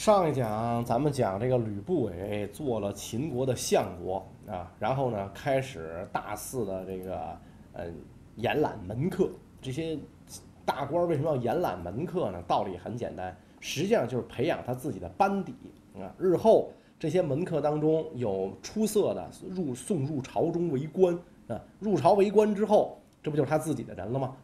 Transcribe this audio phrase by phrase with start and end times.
[0.00, 7.38] 上一讲咱们讲这个吕不韦做了秦国的相国啊，然后呢开始大肆的这个
[7.74, 7.84] 呃
[8.36, 9.28] 延揽门客。
[9.60, 9.98] 这些
[10.64, 12.42] 大官为什么要延揽门客呢？
[12.48, 15.54] 道理很简单，实际上就是培养他自己的班底
[15.96, 16.10] 啊。
[16.18, 21.14] 日后这些门客当中有出色的入送入朝中为官
[21.46, 24.34] 啊，入朝为官之后，这不就是他自己的人了吗？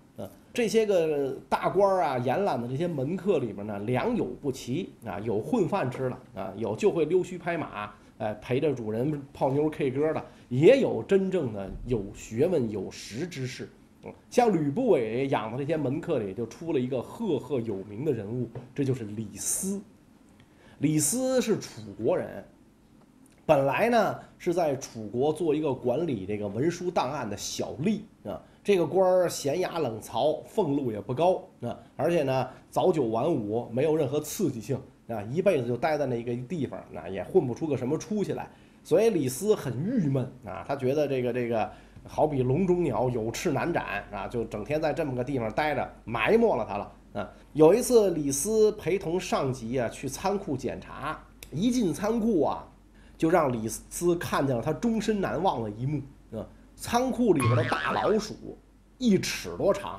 [0.56, 13.69] 这些个大官儿啊，延揽的这些门客里边呢，良莠不齐啊，有混饭吃的啊，有就会溜须拍马，哎，陪着主人泡妞 K 歌的，也有真正的有学问有识之士。
[14.30, 19.78] 像吕不韦养的这些门客里，就出了一个赫赫有名的人物，这就是李斯。
[20.78, 22.42] 李斯是楚国人，
[23.45, 28.41] 本来呢是在楚国做一个管理这个文书档案的小吏啊。
[28.67, 38.50] 这个官儿闲雅冷曹，俸禄也不高啊，而且呢早九晚五，没有任何刺激性啊，一辈子就待在那个地方，那也混不出个什么出息来。
[38.83, 41.70] 所以李斯很郁闷啊，他觉得这个这个
[42.08, 47.30] 好比笼中鸟，有翅难展啊，就整天在这么个地方待着，埋没了他了啊。
[47.53, 51.17] 有一次，李斯陪同上级啊去仓库检查，
[51.53, 52.67] 一进仓库啊，
[53.17, 56.03] 就让李斯看见了他终身难忘的一幕。
[56.77, 58.56] 仓库里边的大老鼠
[58.98, 59.98] 一尺多长，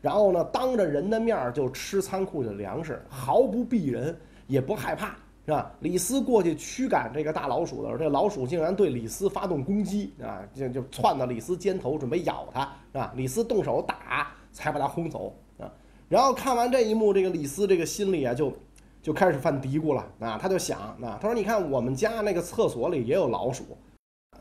[0.00, 4.14] 然后呢，当着人的面就吃仓库的粮食，毫不避人，
[4.46, 5.70] 也不害怕，是吧？
[5.80, 13.12] 李斯过去驱赶这个大老鼠的时候，这老鼠竟然对李斯发动攻击啊，就就窜到李斯肩头准备咬他，是吧？
[13.16, 15.70] 李斯动手打，才把他轰走啊。
[16.08, 18.52] 然后看完这一幕，这个李斯这个心里啊，就
[19.00, 23.64] 就开始犯嘀咕了啊，他就想啊，他说：“你看我们家那个厕所里也有老鼠。”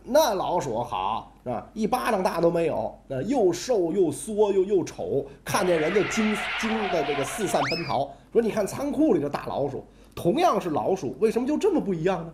[0.05, 8.11] 那老鼠好啊，一巴掌大都没有，那又瘦又缩又又丑，看见人就惊惊的这个四散奔逃。
[8.31, 9.85] 说你看仓库里的大老鼠，
[10.15, 12.33] 同样是老鼠，为什么就这么不一样呢？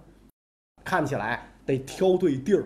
[0.83, 2.65] 看起来得挑对地儿，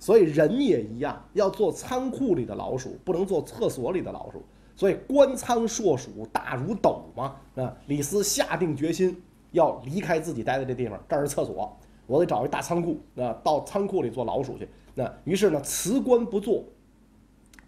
[0.00, 4.42] 所以人也一样，要做仓库里的老鼠，不能做厕所里的老鼠。
[4.76, 7.76] 所以官仓硕鼠，大如斗嘛啊！
[7.86, 11.76] 李斯下定决心要离开自己待的这地方，这儿是厕所。
[12.10, 14.68] 我得找一大仓库，那到仓库里做老鼠去。
[14.96, 16.64] 那于是呢，辞官不做，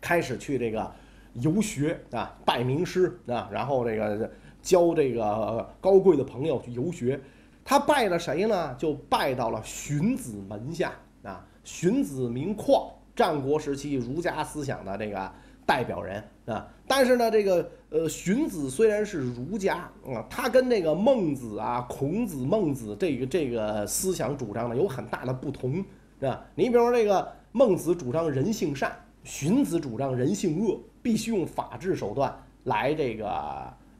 [0.00, 0.92] 开始去这个
[1.34, 4.28] 游学啊，拜名师啊，然后这个
[4.60, 7.20] 交这个高贵的朋友去游学。
[7.64, 8.74] 他拜了谁呢？
[8.74, 10.92] 就拜到了荀子门下
[11.22, 11.46] 啊。
[11.62, 15.32] 荀子名况，战国时期儒家思想的这个
[15.66, 16.66] 代表人啊。
[16.86, 17.70] 但是呢，这个。
[17.92, 25.74] 呃，荀子虽然是儒家啊，他跟那个孟子啊、孔子、孟子这个这个思想主张呢有很大的不同，
[26.18, 26.42] 是吧？
[26.54, 28.90] 你比如说这个孟子主张人性善，
[29.24, 32.34] 荀子主张人性恶，必须用法治手段
[32.64, 33.28] 来这个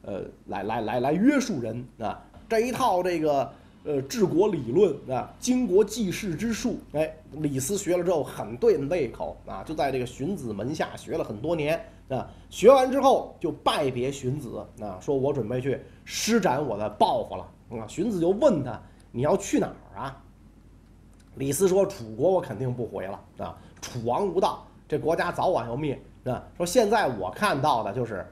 [0.01, 2.19] 呃来来来来约束人啊。
[2.49, 3.53] 这一套这个
[3.83, 11.83] 呃治国理论啊，经国济世之术，哎，李斯学了之后很对胃口啊，就在这个荀子门下学了很多年。
[12.09, 17.49] 啊，学完之后就拜别荀子啊，说我准备去施展我的抱负了
[17.79, 17.87] 啊。
[17.87, 18.79] 荀子就问他，
[19.09, 20.23] 你要去哪儿啊？
[21.35, 26.43] 李斯说，楚国我肯定不回了啊，楚王无道，这国家早晚要灭啊。
[26.57, 28.23] 说现在我看到的就是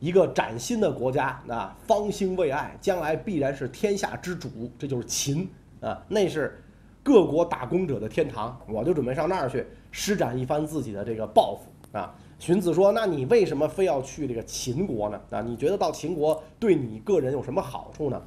[0.00, 5.48] 一个崭新的国家啊，方兴未艾，将来必然是天下之主，这就是秦
[5.80, 6.60] 啊，那是
[7.02, 12.14] 各国打工者的天堂，我就准备上那儿去施展一番自己的这个抱负啊。
[12.38, 15.20] 荀子说：“那你为什么非要去这个秦国呢？
[15.28, 18.22] 啊，你觉得到秦国对你个人有什么好处呢？”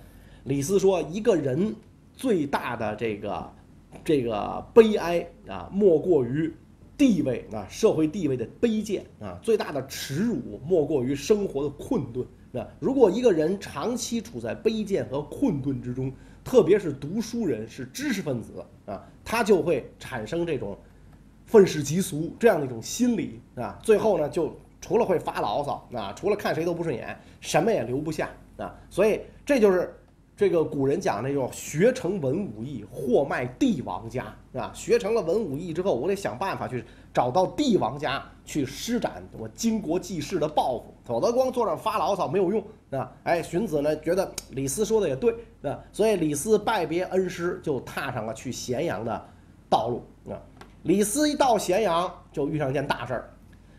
[0.45, 1.75] 李斯说：“一个人
[2.13, 3.51] 最大的这个
[4.03, 6.53] 这个悲哀啊，莫过于
[7.03, 12.65] 地位啊，社会地位的卑贱啊，最大的耻辱莫过于生活的困顿啊。
[12.79, 16.09] 如果一个人长期处在卑贱和困顿之中，
[16.43, 20.77] 特别是读书人，是知识分子啊，他就会产生这种。”
[21.45, 28.73] 愤世嫉俗这样的一种心理啊，最后呢，就除了会发牢骚啊，除了看谁都不顺眼，什么也留不下啊。
[28.89, 29.93] 所以这就是
[30.35, 34.71] 这个古人讲那种学成文武艺，货卖帝王家啊。
[34.73, 36.83] 学成了文武艺之后，我得想办法去
[37.13, 43.11] 找到帝王家去施展我经国济世的抱负，否则光坐这发牢骚没有用啊。
[43.23, 49.25] 哎，荀子呢觉得李斯说的也对啊，所以李斯拜别恩师，就踏上了去咸阳的
[49.69, 50.41] 道路啊。
[50.81, 53.29] 李斯一到咸阳，就遇上一件大事儿，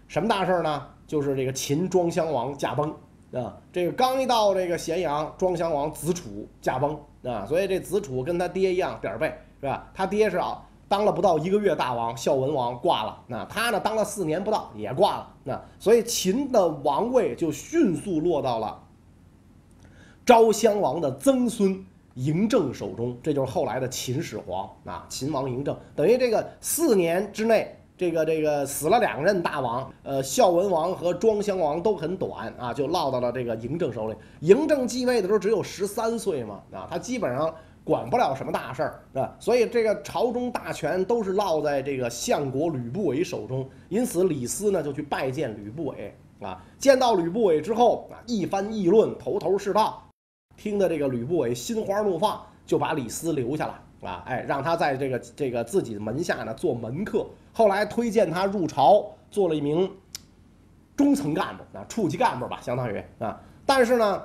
[0.07, 0.87] 什么大事儿呢？
[1.07, 2.95] 就是这个秦庄襄王驾崩
[3.35, 3.57] 啊！
[3.73, 7.45] 这个刚一到这个咸阳，庄襄王子楚驾崩啊！
[7.47, 9.27] 所以这子楚跟他爹一样点儿背，
[9.61, 9.91] 是吧？
[9.93, 18.81] 他爹是啊，当了不到一个月大王，孝文王挂了，那他呢，当了四年不到也挂了，那所以秦的王位就迅速落到了
[20.25, 21.85] 昭襄王的曾孙
[22.17, 34.17] 嬴政手中，这就是后来的秦始皇啊，秦王嬴政，等于这个四年之内，这个这个死了两任大王，呃，孝文王和庄襄王都很短啊，就落到了这个嬴政手里。
[34.43, 37.55] 嬴政继位的时候只有十三岁嘛，啊，他基本上
[37.85, 39.37] 管不了什么大事儿，是吧？
[39.39, 50.03] 所以这个朝中大权都是落在这个相国吕不韦手中，因此李斯呢就去拜见吕不韦啊，见到吕不韦之后啊，一番议论，头头是道。
[50.57, 54.23] 听得这个吕不韦心花怒放，就把李斯留下了啊！
[54.27, 57.27] 哎，让他在这个这个自己门下呢做门客。
[57.55, 59.91] 后来推荐他入朝，做了一名
[60.97, 63.41] 中层干部啊，处级干部吧，相当于啊。
[63.65, 64.23] 但是呢，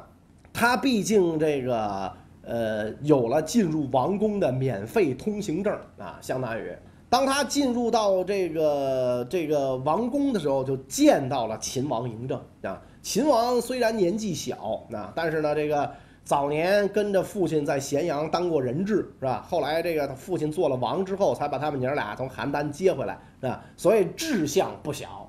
[0.51, 2.11] 他毕竟这个
[2.41, 6.75] 呃有了进入王宫的免费通行证啊，相当于
[7.07, 12.81] 当他进入到这个这个王宫的时候，就见到了秦王嬴政啊。
[13.01, 15.89] 秦王虽然年纪小啊，但是呢这个。
[16.23, 19.45] 早年跟着父亲在咸阳当过人质，是吧？
[19.49, 23.63] 后来这个他父亲做了王之后，才把他们娘俩从邯郸接回来，是吧？
[23.75, 25.27] 所以志向不小。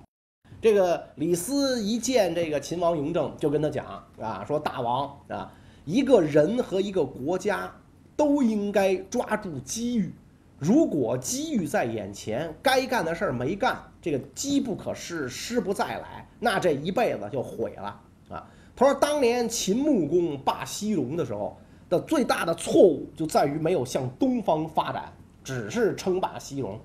[0.60, 3.86] 这个李斯一见这个秦王嬴政，就跟他讲
[4.20, 5.50] 啊，说大王啊，
[5.86, 7.72] 一个人和一个国家
[8.14, 10.12] 都应该抓住机遇。
[10.58, 17.98] 如果机遇在眼前，该干的事儿没干，这个机不可失，失不再来，那这一辈子就毁了
[18.28, 18.46] 啊。
[18.80, 21.54] 他说：“当年秦穆公霸西戎的时候
[21.90, 25.12] 的最大的错误就在于没有向东方发展，
[25.44, 26.80] 只是称霸西戎。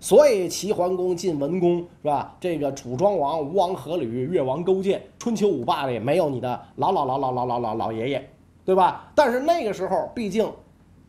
[0.00, 2.34] 所以齐桓公晋文公是吧？
[2.40, 8.30] 这个楚庄王、吴王阖闾、越王勾践、春秋五霸里没有你的老老老老老老老老爷爷，
[8.64, 9.12] 对吧？
[9.14, 10.50] 但是那个时候毕竟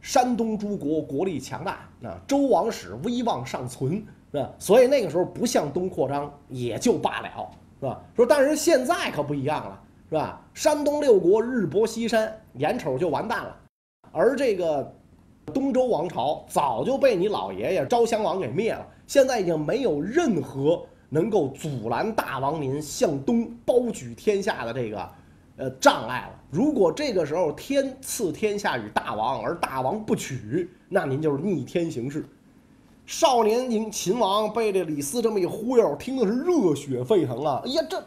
[0.02, 4.50] 山东诸国国力强大啊，周王室威望尚存，是吧？
[4.60, 7.30] 所以那个时候不向东扩张也就罢了，
[7.80, 8.02] 是吧？
[8.18, 10.40] 说但是现在可不一样了。”是吧？
[10.54, 13.56] 山东六国日薄西山，眼瞅就完蛋了。
[14.12, 14.94] 而这个
[15.54, 25.10] 东周王朝早就被你老爷爷昭襄王给灭了，现在已经没有任何能够阻拦大王您向东包举天下的这个
[25.58, 26.40] 呃障碍了。
[26.52, 32.24] 如果这个时候天赐天下与大王，而大王不取，那您就是逆天行事。
[33.06, 37.62] 少年您秦王被这李斯这么一忽悠，听的是热血沸腾啊！
[37.66, 38.04] 哎呀，这。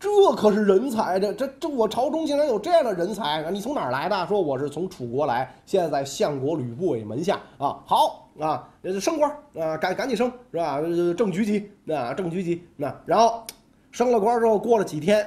[0.00, 3.46] 这可是人才，这这这我朝中竟然有这样的人才！
[3.50, 4.26] 你从哪儿来的？
[4.26, 7.78] 说我是从楚国来，现在在相国吕不韦门下啊。
[7.84, 8.66] 好啊，
[8.98, 10.80] 升官啊，赶赶紧升是吧？
[11.14, 13.44] 正局级啊，正局级那然后
[13.90, 15.26] 升了官之后，过了几天，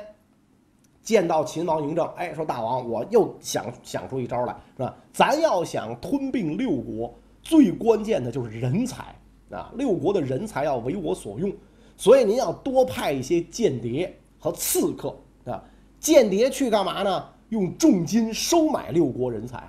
[1.03, 4.95] 见到秦王嬴政，哎，说大王，我又想想出一招来是吧？
[5.13, 9.15] 咱要想吞并六国，最关键的就是人才
[9.51, 11.53] 啊，六国的人才要为我所用，
[11.95, 14.11] 所以您要多派一些间谍。
[14.43, 15.63] 和刺客啊，
[16.01, 17.29] 间谍去干嘛呢？
[17.47, 19.63] 用重金收买六国人才，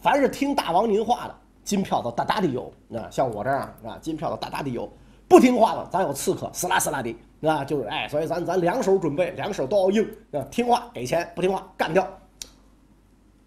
[0.00, 4.88] 凡是听大王您话的，金票子大大的有啊，像我这样啊，金票子大大的有；
[5.28, 12.04] 不听话的，咱有刺客，死啦死啦的啊，就是哎，所以咱咱两手准备，两手都要硬啊，听话给钱，不听话干掉。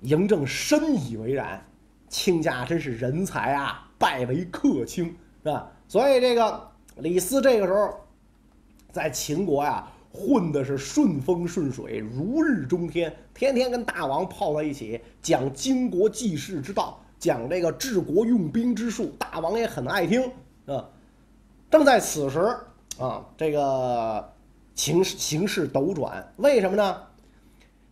[0.04, 1.62] 嬴政深以为然，
[2.08, 5.70] 卿家真是人才啊，拜为客卿是吧？
[5.90, 7.94] 所以这个李斯这个时候
[8.94, 9.86] 在秦国呀。
[10.12, 20.24] 混的是顺风顺水，如日中天，天天跟大王泡在一起，讲经国济世之道，讲这个治国用兵之术，大王也很爱听
[20.66, 20.89] 啊。
[21.70, 22.39] 正在此时
[22.98, 24.28] 啊，这个
[24.74, 26.98] 情形势斗转，为什么呢？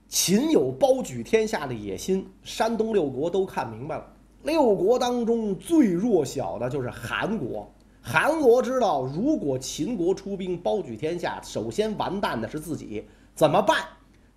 [0.10, 4.06] 秦有包举天下的野心，山东六国都看明白了，
[4.44, 7.72] 六国当中最弱小的就是韩国。
[8.10, 13.06] 韩国知道，如果秦国出兵包举天下，首先完蛋的是自己。
[13.36, 13.80] 怎么办？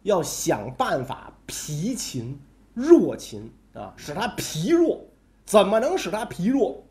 [0.02, 2.36] 要想办法疲秦、
[2.74, 5.00] 弱秦啊，使他疲弱。
[5.46, 6.82] 怎么能使他疲弱？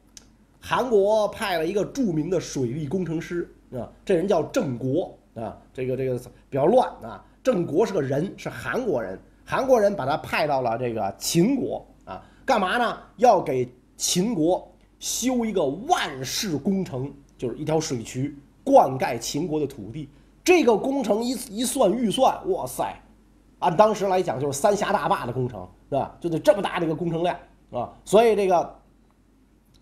[0.62, 6.17] 韩国派了一个著名的水利工程师啊，这人叫郑国啊，这个这个
[6.50, 7.25] 比较乱啊。
[7.43, 9.19] 郑国是个人，是韩国人。
[9.43, 12.98] 韩国人把他派到了这个秦国啊，干嘛呢？
[13.17, 14.68] 要给秦国。
[15.00, 20.10] 修一个万世工程，就是一条水渠灌溉秦国的土地。
[20.44, 22.94] 这个工程一一算预算，哇塞，
[23.60, 26.18] 按当时来讲就是三峡大坝的工程，是吧？
[26.20, 27.36] 就得这么大的一个工程量
[27.72, 27.89] 啊！
[28.03, 28.75] 所以这个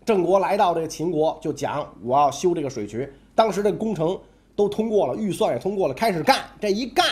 [0.04, 3.10] 郑国来到这个秦国，就讲我要修这个水渠。
[3.34, 4.18] 当时这个工程
[4.54, 6.44] 都通过了，预算也通过了，开始干。
[6.60, 7.06] 这一干，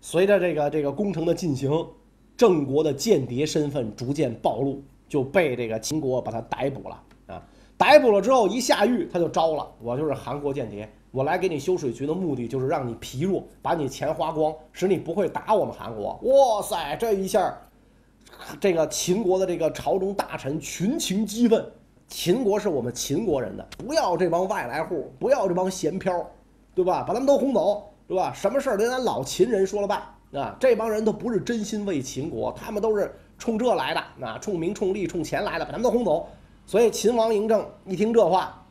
[0.00, 1.86] 随着这个这个工程的进行，
[2.36, 4.82] 郑国的间谍身份逐渐暴露。
[5.10, 7.42] 就被这个秦国把他逮捕了啊！
[7.76, 9.68] 逮捕了之后一下狱，他就招了。
[9.82, 16.12] 我就是韩国间谍，我来给你修水渠的目的就是让你疲弱，把你钱花光，使你不会打我们韩国。
[16.22, 17.58] 哇塞，这一下
[18.60, 21.64] 这个秦国的这个朝中大臣群情激愤，
[22.06, 26.24] 秦国是我们秦国人的，不要这帮外来户，不要这帮闲漂，
[26.72, 27.02] 对吧？
[27.02, 28.32] 把他们都轰走，对吧？
[28.32, 30.02] 什么事儿得咱老秦人说了办
[30.32, 30.56] 啊！
[30.60, 36.28] 这帮人都不是真心为秦国，他们都是冲这来的，啊，冲名、冲利、冲钱来的，把他们都轰走。
[36.64, 38.64] 所以秦王嬴政一听这话，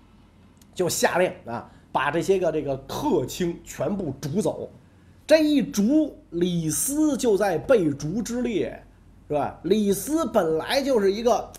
[0.74, 4.70] 就下令啊，把这些个这个客卿全部逐走。
[5.28, 8.82] 这一逐，李斯就在被逐之列。
[9.28, 9.60] 是吧？
[9.62, 11.52] 李斯本来就是一个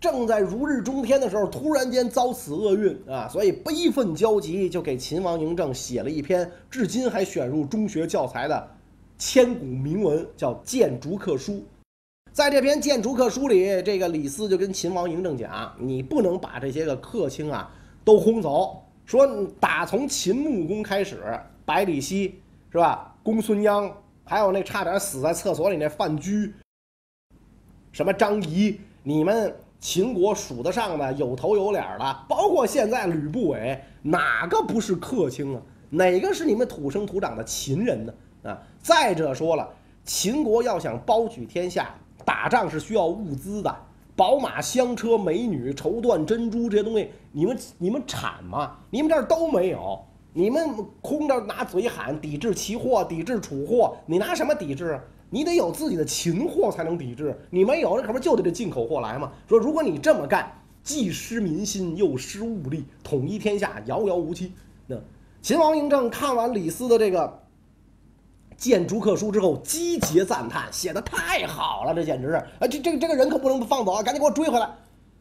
[0.00, 8.68] 正在如日中天的时候，突然间遭此厄运啊，所以悲愤交集，就给秦王嬴政写了一篇至今还选入中学教材的
[9.18, 11.52] 千古名文，叫《谏逐客书》。
[12.32, 17.70] 在这篇《谏逐客书》里，这个李斯就跟秦王嬴政讲：“你不能把这些个客卿啊
[18.06, 18.82] 都轰走。
[19.04, 19.26] 说
[19.60, 21.22] 打从秦穆公开始，
[21.66, 23.14] 百里奚是吧？
[23.22, 23.92] 公孙鞅，
[24.24, 26.50] 还有那差点死在厕所里那范雎。”
[27.92, 35.60] 什么张仪，你们秦国数得上的有头有脸的，包括现在吕不韦，哪个不是客卿啊？
[35.90, 38.14] 哪个是你们土生土长的秦人呢？
[38.44, 38.62] 啊！
[38.82, 39.68] 再者说了，
[40.02, 43.74] 秦国要想包举天下，打仗是需要物资的，
[44.14, 48.78] 宝马、香车、美女、绸缎、珍珠这些东西，你们你们产吗？
[48.90, 49.98] 你们这儿都没有，
[50.32, 55.00] 你们空着拿嘴喊抵制齐货、抵制楚货，你拿什么抵制？
[55.30, 59.32] 你得有自己的秦货才能抵制，你没有，那可不就得这进口货来吗？
[59.48, 60.52] 说如果你这么干，
[60.82, 64.52] 既失民心又失物力，统一天下遥遥无期。
[64.86, 64.96] 那
[65.40, 67.20] 秦王嬴政看完李斯的这个
[68.62, 72.46] 《见逐客书》之后，击节赞叹，写的太好了，这简直是啊！
[72.60, 74.70] 这这这个人可不能放走啊，赶紧给我追回来。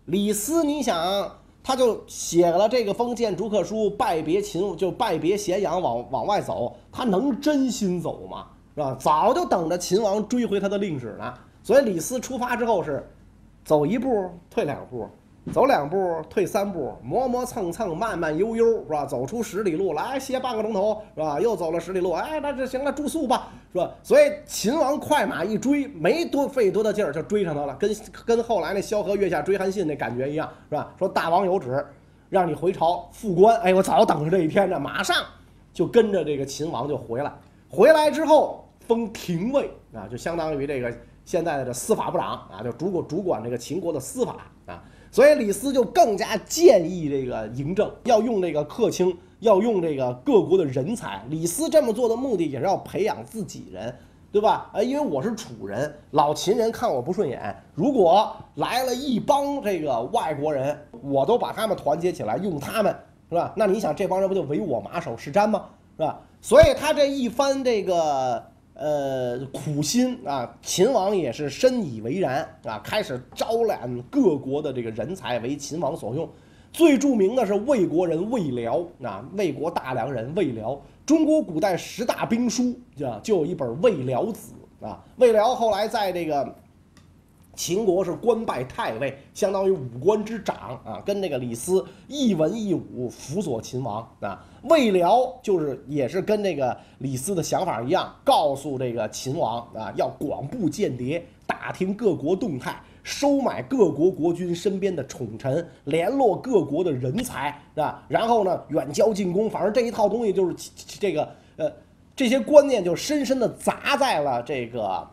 [0.06, 1.28] 李斯，你想，
[1.64, 8.46] 他就写了这个封谏逐客书，拜别秦，就拜别咸阳，往往外走，他能真心走吗？
[8.76, 8.96] 是吧？
[9.00, 11.34] 早就等着秦王追回他的令旨呢。
[11.64, 13.04] 所以李斯出发之后是
[13.66, 15.10] 走一步退两步，
[15.52, 19.06] 走两步退三步，磨磨蹭蹭，慢慢悠悠，是吧？
[19.06, 21.40] 走出十里路来歇半个钟头，是吧？
[21.40, 23.90] 又走了十里路，哎，那这行了，住宿吧，是吧？
[24.04, 30.94] 所以秦王快马一追，没多费多大劲儿就追上他了，跟跟后来那萧何月下追韩信那感觉一样，是吧？
[31.00, 31.84] 说大王有旨，
[32.30, 33.60] 让你回朝复官。
[33.62, 35.16] 哎，我早等着这一天呢，马上
[35.74, 37.34] 就跟着这个秦王就回来。
[37.68, 40.94] 回来之后封廷尉啊，就相当于这个
[41.26, 44.84] 现在的这司法部长啊，就主管主管这个秦国的司法啊。
[45.12, 51.22] 所以李斯就更加建议这个嬴政要用这个客卿，要用这个各国的人才。
[51.30, 53.94] 李斯这么做的目的也是要培养自己人，
[54.32, 54.70] 对吧？
[54.74, 62.96] 啊，因为我是楚人，老秦人看我不顺眼，如果来了一帮这个外国人，我都把他们团结起来用他们，
[63.28, 63.52] 是吧？
[63.58, 65.66] 那你想这帮人不就唯我马首是瞻吗？
[65.98, 66.22] 是吧？
[66.40, 68.42] 所以他这一番这个
[68.82, 76.28] 呃苦心啊，秦王也是深以为然啊，开始招揽各国的这个人才为秦王所用。
[76.74, 80.82] 最著名的是魏国人魏辽啊，魏国大梁人魏辽。
[81.06, 84.54] 中国古代十大兵书啊，就有一本《魏辽子》
[84.86, 85.00] 啊。
[85.18, 86.56] 魏辽后来在这个。
[87.54, 94.44] 秦国是官拜太尉，相当于五官之长啊，跟那个李斯一文一武，辅佐秦王啊。
[94.64, 110.56] 魏辽就是也是跟那个李斯的想法一样，告诉这个秦王啊，要广布间谍，打听各国动态，收买各国国君身边的宠臣，联络各国的人才啊，然后呢，远交近攻，反正这一套东西就是
[111.00, 111.72] 这个呃，
[112.16, 115.06] 这些观念就深深的砸在了这个。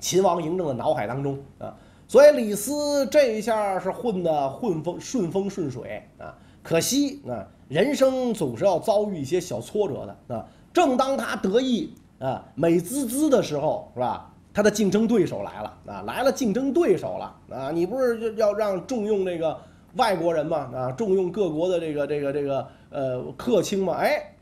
[0.00, 1.74] 秦王嬴政的脑海当中啊，
[2.06, 6.34] 所以李斯这一下是混的混风顺风顺水啊。
[6.62, 10.46] 可惜啊，人生总是要遭遇一些小挫折的啊。
[10.72, 14.30] 正当他得意啊、美滋滋的时候，是吧？
[14.52, 17.70] 他的竞争对手来了啊，来了竞争对手了啊！
[17.70, 19.58] 你不是要让重用这个
[19.96, 20.70] 外国人吗？
[20.74, 23.94] 啊，重用各国的这个这个这个呃客卿吗？
[23.94, 24.33] 哎。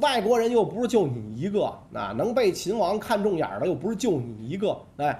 [0.00, 5.18] 外国人又不是就你一个，啊，能被秦王看中眼的又不是就你一个，哎，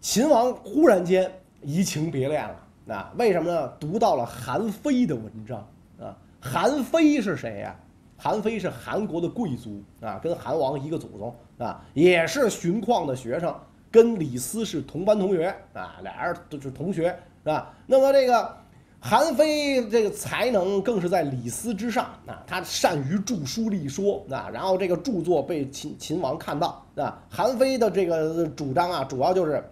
[0.00, 1.30] 秦王忽然间
[1.62, 3.68] 移情别恋了，啊，为什么呢？
[3.80, 5.58] 读到了韩非的文章，
[5.98, 7.74] 啊，韩非是谁呀？
[8.16, 13.54] 韩非是韩国的贵族，啊，跟韩王一个祖宗，啊，也是荀况的学生，
[13.90, 17.04] 跟李斯是同班同学，啊，俩人都是同学，
[17.42, 17.72] 是吧？
[17.86, 18.59] 那么这个。
[19.02, 27.18] 韩非这个才能更是在李斯之上啊，他善于著书立说啊，然后这个著作被秦秦王看到啊。
[27.30, 29.64] 韩非的这个主张啊，主要就是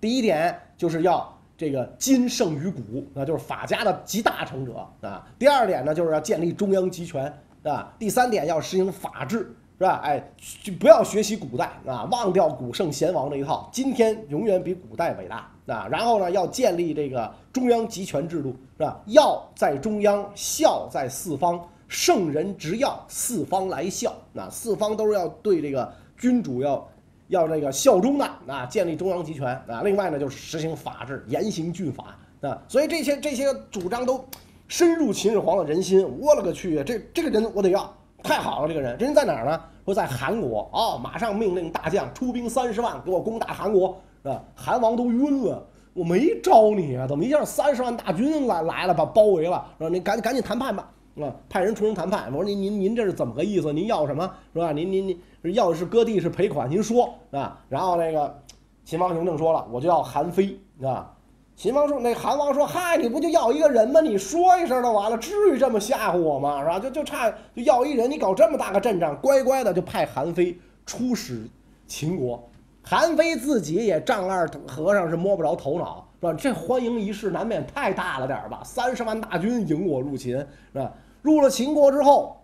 [0.00, 5.24] 第一点就是要这个今胜于古，那就是法家的集大成者啊。
[5.38, 7.32] 第二点呢，就是要建立中央集权
[7.62, 7.94] 啊。
[7.98, 9.38] 第三点要实行法治
[9.78, 10.00] 是吧？
[10.02, 10.32] 哎，
[10.64, 15.88] 就不要学习古代啊，忘掉古圣贤王这一套，今天永远比古代伟大啊。
[15.90, 19.00] 然后呢，要建立这个中央集权制度，是吧？
[19.06, 24.12] 要在中央，孝在四方，圣人执要，四方来孝。
[24.32, 26.88] 那四方都是要对这个君主要
[27.28, 29.82] 要这个效忠的啊，建立中央集权啊。
[29.82, 32.58] 另外呢，就是实行法治，严刑峻法啊。
[32.68, 34.24] 所以这些这些主张都
[34.68, 36.06] 深入秦始皇的人心。
[36.20, 37.92] 我勒个去，这这个人我得要。
[38.22, 39.60] 太好了，这个人，这人在哪儿呢？
[39.84, 44.42] 说在韩国哦，马上命令大将出兵三十万，给我攻打韩国，啊？
[44.54, 49.64] 韩王都晕了，我没招你啊，怎么一下三十万大军来来了，把包围了？
[49.78, 50.90] 说你赶赶紧谈判吧，
[51.20, 52.26] 啊，派人出城谈判。
[52.28, 53.72] 我说您您您这是怎么个意思？
[53.72, 54.72] 您要什么是吧？
[54.72, 55.06] 您您
[55.42, 57.60] 您要是割地是赔款，您说啊。
[57.68, 58.42] 然后那个
[58.84, 61.12] 秦王嬴政说了，我就要韩非啊。
[61.56, 63.98] 秦王说：“那韩王说，嗨，你不就要一个人吗？
[64.02, 66.60] 你说一声就完了，至于这么吓唬我吗？
[66.60, 66.78] 是吧？
[66.78, 71.48] 就就差就要一人，你搞这么大个阵仗，乖乖的就派韩非出使
[71.86, 72.46] 秦国。
[72.88, 76.32] 韩非自己也丈二和尚是摸不着头脑，是吧？
[76.34, 78.62] 这欢迎仪式难免太大了点吧？
[78.64, 80.46] 三十万大军迎我入秦，是
[80.78, 80.92] 吧？
[81.20, 82.40] 入了秦国之后，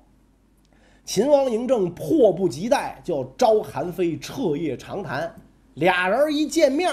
[1.05, 5.33] 秦王嬴政迫不及待就要招韩非彻夜长谈。
[5.75, 6.93] 俩人一见面，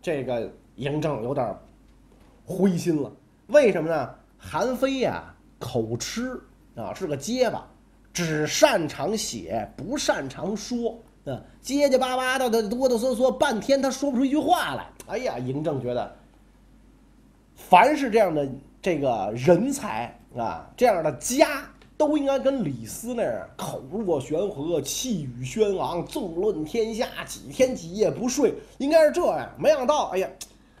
[0.00, 1.56] 这个。”嬴政有点
[2.44, 3.10] 灰心了，
[3.46, 4.14] 为什么呢？
[4.36, 6.38] 韩非呀，口吃
[6.74, 7.66] 啊，是个结巴，
[8.12, 14.86] 只擅长写，不擅长说，啊，结结巴巴的，他哆哆嗦嗦，半天他说不出一句话来。
[15.06, 16.16] 哎呀，嬴政觉得，
[17.54, 18.48] 凡是这样的
[18.80, 29.50] 这个人才啊，这样的家，都应该跟李斯那样，口若悬河，气宇轩昂，纵论天下，几天几夜不睡，应该是这样。
[29.58, 30.28] 没想到，哎呀。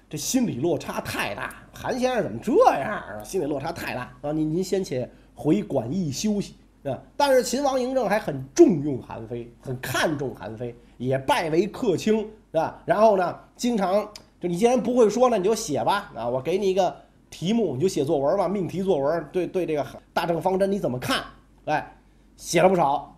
[0.08, 3.20] 这心理落差太大，韩先生怎么这样啊？
[3.24, 4.30] 心理落差太大啊！
[4.30, 6.54] 您您先且回馆驿休息
[6.90, 6.98] 啊。
[7.16, 12.18] 但是秦王嬴政还很重用韩非，很看重韩非，也拜为客卿，
[12.52, 12.82] 是吧？
[12.84, 14.08] 然后呢，经常
[14.40, 16.28] 就你既然不会说呢，你就写吧啊！
[16.28, 16.94] 我给你一个
[17.30, 19.28] 题目，你就写作文吧，命题作文。
[19.32, 21.24] 对对，这个大政方针你怎么看？
[21.66, 21.96] 哎，
[22.36, 23.16] 写了不少。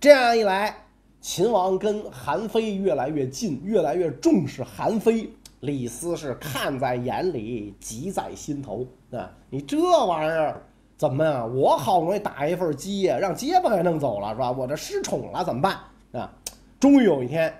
[0.00, 0.76] 这样一来，
[1.20, 5.30] 秦王跟韩非越来越近，越来越重视韩非。
[5.60, 9.30] 李斯是看在眼里，急在心头啊！
[9.48, 10.62] 你这玩意儿
[11.04, 11.44] 怎么呀？
[11.44, 14.50] 我好不容易打一份鸡呀，让结巴给弄走了是吧？
[14.50, 15.78] 我这失宠了怎么办
[16.12, 16.32] 啊？
[16.80, 17.54] 终于有一天，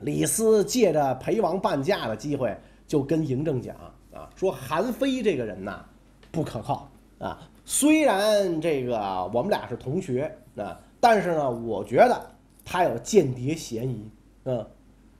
[0.00, 2.54] 李斯借着陪王伴驾的机会，
[2.86, 3.74] 就跟嬴政讲
[4.12, 5.82] 啊，说韩非这个人呐，
[6.30, 6.86] 不可靠
[7.18, 7.38] 啊。
[7.64, 8.98] 虽然这个
[9.32, 12.20] 我们俩是同学啊，但是呢，我觉得
[12.66, 14.10] 他有间谍嫌疑。
[14.44, 14.66] 嗯，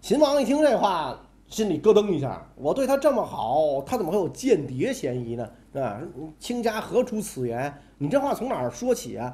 [0.02, 1.18] 秦王一听这话。
[1.54, 5.48] 心里咯噔一下，我对他这么好，他怎么会有间谍嫌疑呢？
[5.74, 6.00] 啊，
[6.40, 7.72] 卿家何出此言？
[7.96, 9.32] 你这话从哪儿说起啊？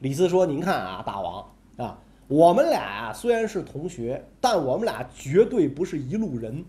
[0.00, 1.46] 李斯说：“您看啊，大王
[1.78, 6.62] 啊，我们俩虽然是同学，但我们俩绝对不是一路人。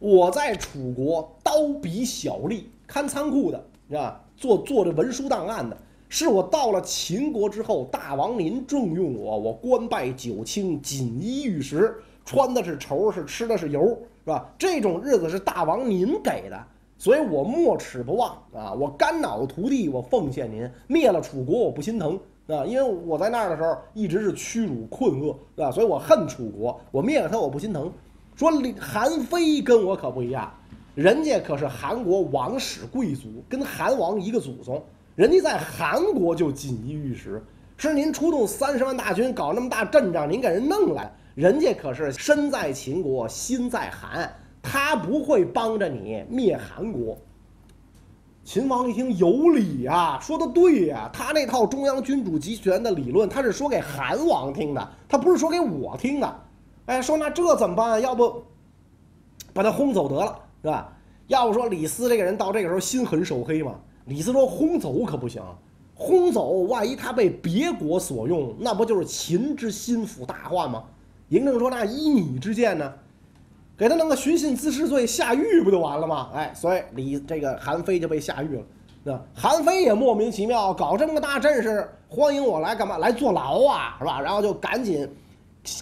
[0.00, 4.24] 我在楚国刀笔小吏，看仓库的，是吧？
[4.36, 5.76] 做做这文书档案的。
[6.08, 14.48] 是我到了秦国之后，大王您重用我，我官拜九卿，锦衣玉食，穿的是绸，是吃的是油。”是吧？
[14.56, 16.64] 这种日子是大王您给的，
[16.96, 18.72] 所以我没齿不忘啊！
[18.72, 20.70] 我肝脑涂地，我奉献您。
[20.86, 22.64] 灭了楚国，我不心疼啊！
[22.64, 25.70] 因为我在那儿的时候一直是屈辱困厄，是吧？
[25.72, 27.92] 所以我恨楚国，我灭了他，我不心疼。
[28.36, 30.52] 说韩非跟我可不一样，
[30.94, 34.80] 人家可是韩国王室贵族，跟韩王一个祖宗，
[35.16, 37.42] 人家在韩国就锦衣玉食，
[37.76, 41.12] 是您出动三十万大军搞那么大阵仗，您给人弄来。
[41.34, 47.16] 人家可是身在秦国，心在韩，他不会帮着你灭韩国。
[48.44, 56.40] 秦王一听有理啊，说的对呀，他那套中央君主集权的理论，他是说给韩王听的，他不是说给我听的。
[56.86, 58.02] 哎，说那这怎么办？
[58.02, 58.42] 要不
[59.54, 60.92] 把他轰走得了，是吧？
[61.28, 63.76] 要不说李斯这个人到这个时候心狠手黑嘛？
[64.04, 65.40] 李斯说轰走可不行，
[65.94, 70.84] 轰走万一他被别国所用，那不就是秦之心腹大患吗？
[71.32, 72.92] 嬴政说：“那依你之见呢？
[73.74, 76.28] 给他弄个寻衅滋事罪下狱不就完了吗？
[76.34, 78.62] 哎，所以李这个韩非就被下狱了。
[79.02, 82.98] 那韩非也莫名其妙，搞这么个大阵势，欢迎我来干嘛？
[82.98, 84.20] 来坐牢啊，是吧？
[84.20, 85.08] 然后就赶紧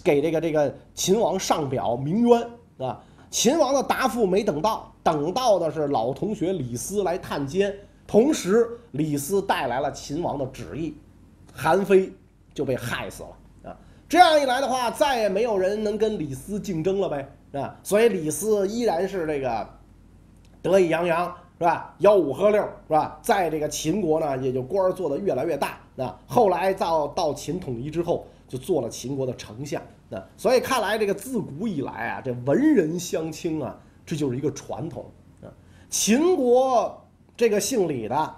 [0.05, 3.03] 给这个这个秦王上表鸣冤啊。
[3.29, 7.75] 秦王的答复没等到，等到的是老同学李斯来探监，
[8.07, 10.97] 同时李斯带来了秦王的旨意，
[11.53, 12.13] 韩非
[12.55, 13.31] 就被害死了。”
[14.11, 19.69] 这样一来的话，再也没有人能跟李斯竞争了呗，啊，所以李斯依然是这个
[20.61, 21.95] 得意洋洋是吧？
[22.01, 23.21] 吆五喝六是吧？
[23.23, 25.79] 在这个秦国呢，也就官儿做得越来越大。
[25.95, 29.81] 那后来到到秦统一之后，就做了秦国的丞相。
[30.09, 35.09] 那所以看来这个自古以来啊，这文人相轻啊，这就是一个传统
[35.41, 35.47] 啊。
[35.89, 38.35] 秦国这个姓李的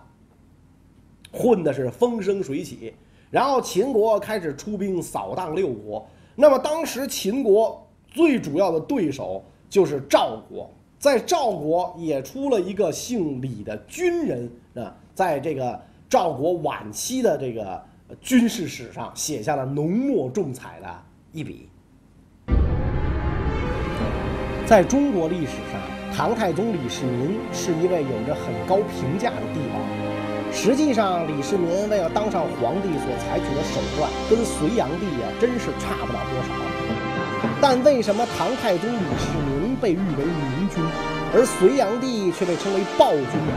[1.32, 2.94] 混的是风生水起，
[3.32, 6.06] 然后秦国开始出兵扫荡六国。
[6.36, 17.82] 那么当时秦国最主要的对手就是赵国，在赵国也出了一个姓李的军人啊，在这个赵国晚期的这个
[18.20, 20.86] 军事史上写下了浓墨重彩的
[21.32, 21.70] 一笔。
[24.66, 25.80] 在中国历史上，
[26.14, 30.11] 唐太宗李世民是一位有着很高评价的帝王。
[30.54, 36.54] 实际上，李世民为了当上皇帝所采取的手段，跟隋炀帝呀真是差不了多少。
[37.60, 40.84] 但为什么唐太宗李世民被誉为明君，
[41.34, 43.54] 而隋炀帝却被称为暴君呢？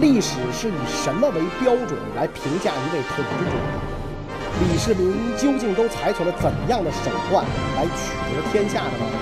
[0.00, 3.56] 历史是以什么为标准来评价一位统治者？
[4.60, 7.44] 李世民究竟都采取了怎样的手段
[7.74, 9.21] 来取得天下的呢？